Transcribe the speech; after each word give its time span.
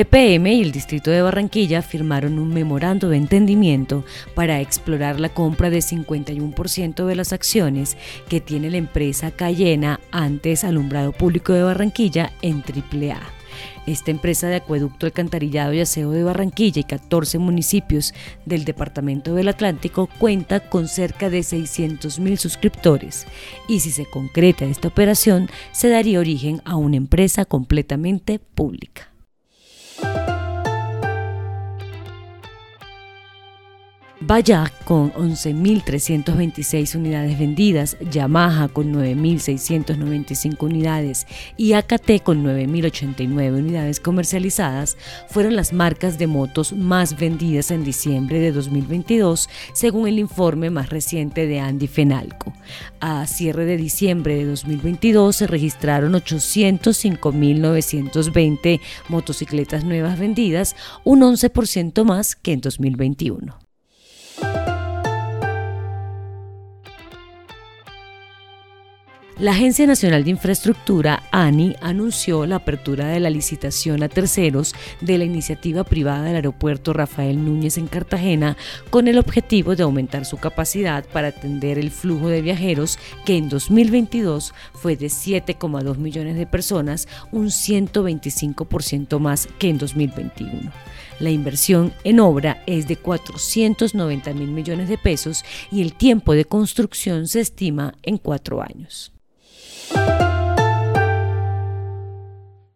EPM 0.00 0.46
y 0.46 0.62
el 0.62 0.72
Distrito 0.72 1.10
de 1.10 1.20
Barranquilla 1.20 1.82
firmaron 1.82 2.38
un 2.38 2.54
memorando 2.54 3.10
de 3.10 3.18
entendimiento 3.18 4.02
para 4.34 4.60
explorar 4.60 5.20
la 5.20 5.28
compra 5.28 5.68
de 5.68 5.80
51% 5.80 7.04
de 7.04 7.14
las 7.14 7.34
acciones 7.34 7.98
que 8.28 8.40
tiene 8.40 8.70
la 8.70 8.78
empresa 8.78 9.30
Cayena, 9.30 10.00
antes 10.10 10.64
Alumbrado 10.64 11.12
Público 11.12 11.52
de 11.52 11.64
Barranquilla, 11.64 12.32
en 12.40 12.62
AAA. 12.62 13.20
Esta 13.86 14.10
empresa 14.10 14.48
de 14.48 14.56
acueducto, 14.56 15.04
alcantarillado 15.04 15.74
y 15.74 15.80
aseo 15.80 16.12
de 16.12 16.22
Barranquilla 16.22 16.80
y 16.80 16.84
14 16.84 17.38
municipios 17.38 18.14
del 18.46 18.64
Departamento 18.64 19.34
del 19.34 19.48
Atlántico 19.48 20.08
cuenta 20.18 20.60
con 20.60 20.88
cerca 20.88 21.28
de 21.28 21.40
600.000 21.40 22.36
suscriptores 22.36 23.26
y 23.68 23.80
si 23.80 23.90
se 23.90 24.06
concreta 24.06 24.64
esta 24.64 24.88
operación 24.88 25.50
se 25.72 25.90
daría 25.90 26.20
origen 26.20 26.62
a 26.64 26.76
una 26.76 26.96
empresa 26.96 27.44
completamente 27.44 28.38
pública. 28.38 29.09
Bayak 34.22 34.84
con 34.84 35.14
11.326 35.14 36.94
unidades 36.94 37.38
vendidas, 37.38 37.96
Yamaha 38.10 38.68
con 38.68 38.92
9.695 38.92 40.62
unidades 40.62 41.26
y 41.56 41.72
AKT 41.72 42.22
con 42.22 42.44
9.089 42.44 43.58
unidades 43.58 43.98
comercializadas 43.98 44.98
fueron 45.30 45.56
las 45.56 45.72
marcas 45.72 46.18
de 46.18 46.26
motos 46.26 46.74
más 46.74 47.18
vendidas 47.18 47.70
en 47.70 47.82
diciembre 47.82 48.40
de 48.40 48.52
2022, 48.52 49.48
según 49.72 50.06
el 50.06 50.18
informe 50.18 50.68
más 50.68 50.90
reciente 50.90 51.46
de 51.46 51.60
Andy 51.60 51.86
Fenalco. 51.86 52.52
A 53.00 53.26
cierre 53.26 53.64
de 53.64 53.78
diciembre 53.78 54.36
de 54.36 54.44
2022 54.44 55.34
se 55.34 55.46
registraron 55.46 56.12
805.920 56.12 58.82
motocicletas 59.08 59.84
nuevas 59.84 60.18
vendidas, 60.18 60.76
un 61.04 61.22
11% 61.22 62.04
más 62.04 62.36
que 62.36 62.52
en 62.52 62.60
2021. 62.60 63.69
La 69.40 69.52
Agencia 69.52 69.86
Nacional 69.86 70.22
de 70.22 70.32
Infraestructura, 70.32 71.22
ANI, 71.30 71.74
anunció 71.80 72.44
la 72.44 72.56
apertura 72.56 73.06
de 73.06 73.20
la 73.20 73.30
licitación 73.30 74.02
a 74.02 74.10
terceros 74.10 74.74
de 75.00 75.16
la 75.16 75.24
iniciativa 75.24 75.82
privada 75.82 76.24
del 76.24 76.36
aeropuerto 76.36 76.92
Rafael 76.92 77.42
Núñez 77.42 77.78
en 77.78 77.86
Cartagena 77.86 78.58
con 78.90 79.08
el 79.08 79.16
objetivo 79.16 79.74
de 79.76 79.82
aumentar 79.82 80.26
su 80.26 80.36
capacidad 80.36 81.06
para 81.06 81.28
atender 81.28 81.78
el 81.78 81.90
flujo 81.90 82.28
de 82.28 82.42
viajeros 82.42 82.98
que 83.24 83.38
en 83.38 83.48
2022 83.48 84.52
fue 84.74 84.96
de 84.96 85.06
7,2 85.06 85.96
millones 85.96 86.36
de 86.36 86.46
personas, 86.46 87.08
un 87.32 87.46
125% 87.46 89.18
más 89.20 89.48
que 89.58 89.70
en 89.70 89.78
2021. 89.78 90.70
La 91.18 91.30
inversión 91.30 91.94
en 92.04 92.20
obra 92.20 92.62
es 92.66 92.86
de 92.86 92.96
490 92.96 94.34
mil 94.34 94.48
millones 94.48 94.90
de 94.90 94.98
pesos 94.98 95.46
y 95.72 95.80
el 95.80 95.94
tiempo 95.94 96.34
de 96.34 96.44
construcción 96.44 97.26
se 97.26 97.40
estima 97.40 97.94
en 98.02 98.18
cuatro 98.18 98.60
años. 98.60 99.14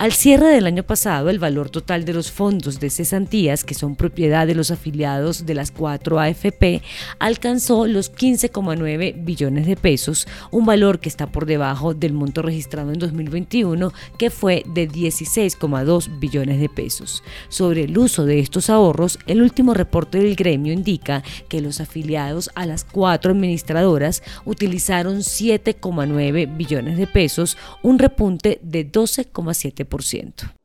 Al 0.00 0.12
cierre 0.12 0.46
del 0.46 0.66
año 0.66 0.82
pasado, 0.82 1.28
el 1.28 1.38
valor 1.38 1.68
total 1.68 2.06
de 2.06 2.14
los 2.14 2.32
fondos 2.32 2.80
de 2.80 2.88
cesantías, 2.88 3.64
que 3.64 3.74
son 3.74 3.96
propiedad 3.96 4.46
de 4.46 4.54
los 4.54 4.70
afiliados 4.70 5.44
de 5.44 5.52
las 5.52 5.70
cuatro 5.70 6.18
AFP, 6.18 6.80
alcanzó 7.18 7.86
los 7.86 8.10
15,9 8.10 9.22
billones 9.22 9.66
de 9.66 9.76
pesos, 9.76 10.26
un 10.50 10.64
valor 10.64 11.00
que 11.00 11.10
está 11.10 11.26
por 11.26 11.44
debajo 11.44 11.92
del 11.92 12.14
monto 12.14 12.40
registrado 12.40 12.94
en 12.94 12.98
2021, 12.98 13.92
que 14.16 14.30
fue 14.30 14.62
de 14.72 14.88
16,2 14.88 16.18
billones 16.18 16.60
de 16.60 16.70
pesos. 16.70 17.22
Sobre 17.50 17.84
el 17.84 17.98
uso 17.98 18.24
de 18.24 18.38
estos 18.38 18.70
ahorros, 18.70 19.18
el 19.26 19.42
último 19.42 19.74
reporte 19.74 20.16
del 20.16 20.34
gremio 20.34 20.72
indica 20.72 21.22
que 21.50 21.60
los 21.60 21.78
afiliados 21.78 22.48
a 22.54 22.64
las 22.64 22.84
cuatro 22.84 23.32
administradoras 23.32 24.22
utilizaron 24.46 25.18
7,9 25.18 26.56
billones 26.56 26.96
de 26.96 27.06
pesos, 27.06 27.58
un 27.82 27.98
repunte 27.98 28.60
de 28.62 28.90
12,7%. 28.90 29.89
7%. 29.90 30.59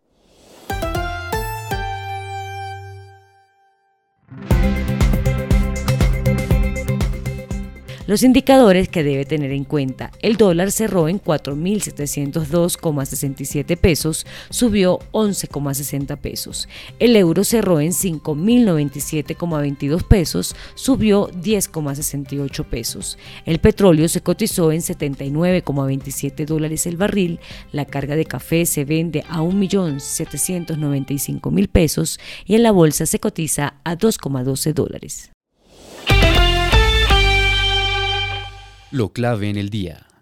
Los 8.07 8.21
indicadores 8.21 8.87
que 8.87 9.03
debe 9.03 9.25
tener 9.25 9.51
en 9.51 9.63
cuenta. 9.63 10.11
El 10.21 10.37
dólar 10.37 10.71
cerró 10.71 11.09
en 11.09 11.19
4.702,67 11.19 13.77
pesos, 13.77 14.27
subió 14.51 14.99
11,60 15.11 16.15
pesos. 16.17 16.69
El 16.99 17.15
euro 17.15 17.43
cerró 17.43 17.79
en 17.79 17.93
5.097,22 17.93 20.03
pesos, 20.03 20.55
subió 20.75 21.31
10,68 21.31 22.63
pesos. 22.65 23.17
El 23.43 23.57
petróleo 23.57 24.07
se 24.07 24.21
cotizó 24.21 24.71
en 24.71 24.81
79,27 24.81 26.45
dólares 26.45 26.85
el 26.85 26.97
barril. 26.97 27.39
La 27.71 27.85
carga 27.85 28.15
de 28.15 28.25
café 28.25 28.67
se 28.67 28.85
vende 28.85 29.25
a 29.27 29.41
1.795.000 29.41 31.69
pesos 31.69 32.19
y 32.45 32.53
en 32.53 32.61
la 32.61 32.71
bolsa 32.71 33.07
se 33.07 33.19
cotiza 33.19 33.77
a 33.83 33.97
2,12 33.97 34.73
dólares. 34.73 35.31
Lo 38.95 39.11
clave 39.11 39.49
en 39.49 39.57
el 39.57 39.69
día. 39.69 40.14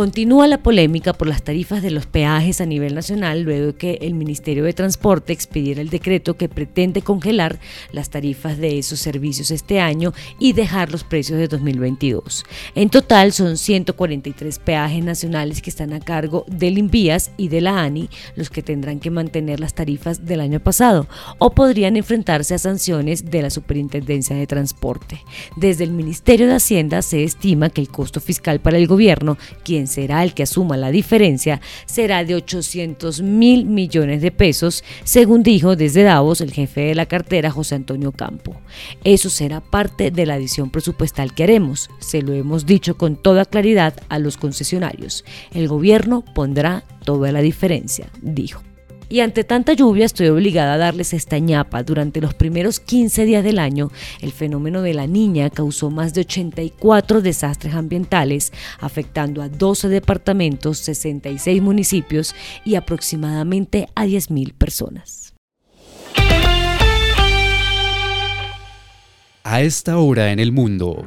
Continúa 0.00 0.46
la 0.46 0.62
polémica 0.62 1.12
por 1.12 1.28
las 1.28 1.42
tarifas 1.42 1.82
de 1.82 1.90
los 1.90 2.06
peajes 2.06 2.62
a 2.62 2.64
nivel 2.64 2.94
nacional 2.94 3.42
luego 3.42 3.76
que 3.76 3.98
el 4.00 4.14
Ministerio 4.14 4.64
de 4.64 4.72
Transporte 4.72 5.34
expidiera 5.34 5.82
el 5.82 5.90
decreto 5.90 6.38
que 6.38 6.48
pretende 6.48 7.02
congelar 7.02 7.58
las 7.92 8.08
tarifas 8.08 8.56
de 8.56 8.78
esos 8.78 8.98
servicios 8.98 9.50
este 9.50 9.78
año 9.78 10.14
y 10.38 10.54
dejar 10.54 10.90
los 10.90 11.04
precios 11.04 11.38
de 11.38 11.48
2022. 11.48 12.46
En 12.74 12.88
total 12.88 13.34
son 13.34 13.58
143 13.58 14.58
peajes 14.60 15.04
nacionales 15.04 15.60
que 15.60 15.68
están 15.68 15.92
a 15.92 16.00
cargo 16.00 16.46
del 16.48 16.78
Invías 16.78 17.32
y 17.36 17.48
de 17.48 17.60
la 17.60 17.82
ANI 17.82 18.08
los 18.36 18.48
que 18.48 18.62
tendrán 18.62 19.00
que 19.00 19.10
mantener 19.10 19.60
las 19.60 19.74
tarifas 19.74 20.24
del 20.24 20.40
año 20.40 20.60
pasado 20.60 21.08
o 21.36 21.50
podrían 21.50 21.98
enfrentarse 21.98 22.54
a 22.54 22.58
sanciones 22.58 23.30
de 23.30 23.42
la 23.42 23.50
Superintendencia 23.50 24.34
de 24.34 24.46
Transporte. 24.46 25.20
Desde 25.56 25.84
el 25.84 25.90
Ministerio 25.90 26.46
de 26.46 26.54
Hacienda 26.54 27.02
se 27.02 27.22
estima 27.22 27.68
que 27.68 27.82
el 27.82 27.90
costo 27.90 28.22
fiscal 28.22 28.60
para 28.60 28.78
el 28.78 28.86
gobierno, 28.86 29.36
quien 29.62 29.89
será 29.90 30.22
el 30.22 30.32
que 30.32 30.44
asuma 30.44 30.76
la 30.76 30.90
diferencia, 30.90 31.60
será 31.86 32.24
de 32.24 32.34
800 32.34 33.20
mil 33.22 33.66
millones 33.66 34.22
de 34.22 34.30
pesos, 34.30 34.84
según 35.04 35.42
dijo 35.42 35.76
desde 35.76 36.02
Davos 36.02 36.40
el 36.40 36.52
jefe 36.52 36.80
de 36.82 36.94
la 36.94 37.06
cartera 37.06 37.50
José 37.50 37.74
Antonio 37.74 38.12
Campo. 38.12 38.60
Eso 39.04 39.28
será 39.28 39.60
parte 39.60 40.10
de 40.10 40.26
la 40.26 40.34
adición 40.34 40.70
presupuestal 40.70 41.34
que 41.34 41.42
haremos, 41.42 41.90
se 41.98 42.22
lo 42.22 42.32
hemos 42.32 42.66
dicho 42.66 42.96
con 42.96 43.16
toda 43.16 43.44
claridad 43.44 43.94
a 44.08 44.18
los 44.18 44.36
concesionarios. 44.36 45.24
El 45.52 45.68
gobierno 45.68 46.24
pondrá 46.34 46.84
toda 47.04 47.32
la 47.32 47.40
diferencia, 47.40 48.08
dijo 48.22 48.62
y 49.10 49.20
ante 49.20 49.44
tanta 49.44 49.74
lluvia 49.74 50.06
estoy 50.06 50.28
obligada 50.28 50.74
a 50.74 50.78
darles 50.78 51.12
esta 51.12 51.38
ñapa. 51.38 51.82
Durante 51.82 52.20
los 52.20 52.32
primeros 52.32 52.78
15 52.80 53.26
días 53.26 53.44
del 53.44 53.58
año, 53.58 53.90
el 54.22 54.32
fenómeno 54.32 54.80
de 54.82 54.94
la 54.94 55.06
niña 55.06 55.50
causó 55.50 55.90
más 55.90 56.14
de 56.14 56.22
84 56.22 57.20
desastres 57.20 57.74
ambientales, 57.74 58.52
afectando 58.78 59.42
a 59.42 59.48
12 59.48 59.88
departamentos, 59.88 60.78
66 60.78 61.60
municipios 61.60 62.34
y 62.64 62.76
aproximadamente 62.76 63.88
a 63.96 64.06
10.000 64.06 64.54
personas. 64.54 65.34
A 69.42 69.62
esta 69.62 69.98
hora 69.98 70.30
en 70.30 70.38
el 70.38 70.52
mundo. 70.52 71.04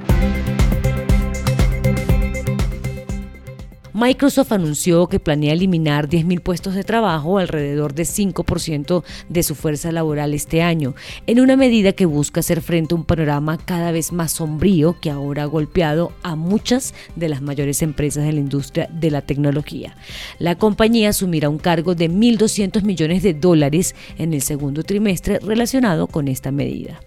Microsoft 4.05 4.51
anunció 4.51 5.07
que 5.07 5.21
planea 5.21 5.53
eliminar 5.53 6.09
10.000 6.09 6.41
puestos 6.41 6.75
de 6.75 6.83
trabajo, 6.83 7.37
alrededor 7.37 7.93
de 7.93 8.03
5% 8.03 9.01
de 9.29 9.43
su 9.43 9.55
fuerza 9.55 9.93
laboral 9.93 10.33
este 10.33 10.61
año, 10.61 10.93
en 11.25 11.39
una 11.39 11.55
medida 11.55 11.93
que 11.93 12.05
busca 12.05 12.41
hacer 12.41 12.59
frente 12.59 12.93
a 12.93 12.97
un 12.97 13.05
panorama 13.05 13.57
cada 13.57 13.93
vez 13.93 14.11
más 14.11 14.33
sombrío 14.33 14.99
que 14.99 15.09
ahora 15.09 15.43
ha 15.43 15.45
golpeado 15.45 16.11
a 16.21 16.35
muchas 16.35 16.93
de 17.15 17.29
las 17.29 17.41
mayores 17.41 17.81
empresas 17.81 18.25
de 18.25 18.33
la 18.33 18.41
industria 18.41 18.89
de 18.91 19.09
la 19.09 19.21
tecnología. 19.21 19.95
La 20.37 20.57
compañía 20.57 21.07
asumirá 21.07 21.47
un 21.47 21.57
cargo 21.57 21.95
de 21.95 22.09
1.200 22.09 22.83
millones 22.83 23.23
de 23.23 23.33
dólares 23.33 23.95
en 24.17 24.33
el 24.33 24.41
segundo 24.41 24.83
trimestre 24.83 25.39
relacionado 25.39 26.07
con 26.07 26.27
esta 26.27 26.51
medida. 26.51 26.99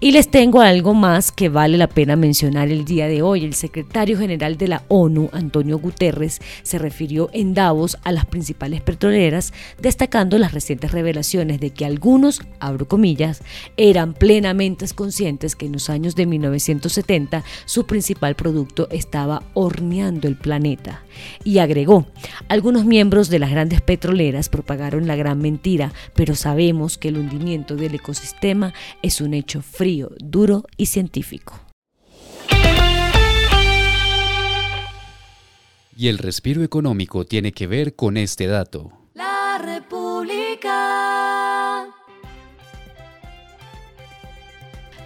Y 0.00 0.12
les 0.12 0.28
tengo 0.30 0.60
algo 0.60 0.94
más 0.94 1.32
que 1.32 1.48
vale 1.48 1.78
la 1.78 1.88
pena 1.88 2.16
mencionar 2.16 2.68
el 2.68 2.84
día 2.84 3.08
de 3.08 3.22
hoy. 3.22 3.44
El 3.44 3.54
secretario 3.54 4.18
general 4.18 4.56
de 4.56 4.68
la 4.68 4.82
ONU, 4.88 5.30
Antonio 5.32 5.78
Guterres, 5.78 6.40
se 6.62 6.78
refirió 6.78 7.30
en 7.32 7.54
Davos 7.54 7.96
a 8.04 8.12
las 8.12 8.26
principales 8.26 8.80
petroleras, 8.80 9.52
destacando 9.80 10.38
las 10.38 10.52
recientes 10.52 10.92
revelaciones 10.92 11.60
de 11.60 11.70
que 11.70 11.84
algunos, 11.84 12.42
abro 12.60 12.86
comillas, 12.86 13.42
eran 13.76 14.14
plenamente 14.14 14.84
conscientes 14.92 15.56
que 15.56 15.66
en 15.66 15.72
los 15.72 15.88
años 15.88 16.14
de 16.14 16.26
1970 16.26 17.44
su 17.64 17.86
principal 17.86 18.34
producto 18.34 18.88
estaba 18.90 19.42
horneando 19.54 20.28
el 20.28 20.36
planeta. 20.36 21.02
Y 21.44 21.58
agregó, 21.58 22.06
algunos 22.48 22.84
miembros 22.84 23.28
de 23.28 23.38
las 23.38 23.50
grandes 23.50 23.80
petroleras 23.80 24.48
propagaron 24.48 25.06
la 25.06 25.16
gran 25.16 25.40
mentira, 25.40 25.92
pero 26.14 26.34
sabemos 26.34 26.98
que 26.98 27.08
el 27.08 27.18
hundimiento 27.18 27.76
del 27.76 27.94
ecosistema 27.94 28.74
es 29.02 29.20
un 29.20 29.34
hecho 29.34 29.53
frío, 29.62 30.10
duro 30.18 30.64
y 30.76 30.86
científico. 30.86 31.60
Y 35.96 36.08
el 36.08 36.18
respiro 36.18 36.62
económico 36.62 37.24
tiene 37.24 37.52
que 37.52 37.66
ver 37.66 37.94
con 37.94 38.16
este 38.16 38.46
dato. 38.46 38.92
La 39.14 39.58
República. 39.58 41.13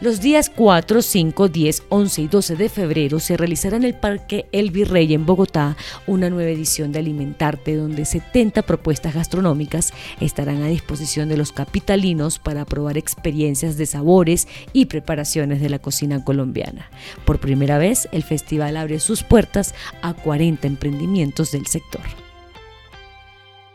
Los 0.01 0.21
días 0.21 0.49
4, 0.55 1.03
5, 1.03 1.49
10, 1.49 1.83
11 1.89 2.23
y 2.23 2.29
12 2.29 2.55
de 2.55 2.69
febrero 2.69 3.19
se 3.19 3.37
realizará 3.37 3.77
en 3.77 3.83
el 3.83 3.95
Parque 3.95 4.47
El 4.53 4.71
Virrey 4.71 5.13
en 5.13 5.27
Bogotá 5.27 5.77
una 6.07 6.31
nueva 6.31 6.51
edición 6.51 6.93
de 6.93 7.01
Alimentarte 7.01 7.75
donde 7.75 8.05
70 8.05 8.63
propuestas 8.63 9.15
gastronómicas 9.15 9.93
estarán 10.21 10.63
a 10.63 10.69
disposición 10.69 11.29
de 11.29 11.37
los 11.37 11.51
capitalinos 11.51 12.39
para 12.39 12.65
probar 12.65 12.97
experiencias 12.97 13.77
de 13.77 13.87
sabores 13.87 14.47
y 14.73 14.87
preparaciones 14.87 15.61
de 15.61 15.69
la 15.69 15.81
cocina 15.81 16.23
colombiana. 16.23 16.89
Por 17.25 17.41
primera 17.41 17.79
vez, 17.79 18.09
el 18.13 18.23
festival 18.23 18.77
abre 18.77 19.01
sus 19.01 19.25
puertas 19.25 19.75
a 20.03 20.15
40 20.15 20.69
emprendimientos 20.69 21.51
del 21.51 21.67
sector. 21.67 22.03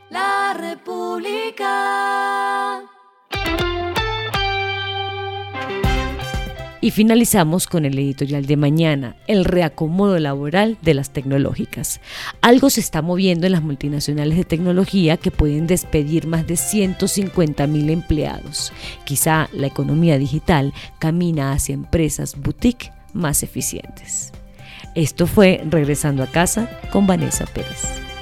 La 0.10 0.54
República. 0.54 2.13
Y 6.84 6.92
finalizamos 6.92 7.66
con 7.66 7.86
el 7.86 7.98
editorial 7.98 8.46
de 8.46 8.58
mañana, 8.58 9.16
el 9.28 9.46
reacomodo 9.46 10.20
laboral 10.20 10.78
de 10.82 10.94
las 10.94 11.12
tecnológicas. 11.12 12.02
Algo 12.42 12.70
se 12.70 12.82
está 12.82 13.02
moviendo 13.02 13.46
en 13.46 13.54
las 13.54 13.64
multinacionales 13.64 14.36
de 14.36 14.44
tecnología 14.44 15.16
que 15.16 15.32
pueden 15.32 15.66
despedir 15.66 16.28
más 16.28 16.46
de 16.46 16.58
150 16.58 17.68
mil 17.68 17.90
empleados. 17.90 18.74
Quizá 19.06 19.48
la 19.54 19.68
economía 19.68 20.18
digital 20.18 20.74
camina 21.00 21.54
hacia 21.54 21.72
empresas 21.72 22.36
boutique 22.36 22.92
más 23.14 23.44
eficientes. 23.44 24.34
Esto 24.94 25.26
fue 25.26 25.64
Regresando 25.70 26.22
a 26.22 26.28
casa 26.28 26.70
con 26.92 27.08
Vanessa 27.08 27.46
Pérez. 27.46 28.13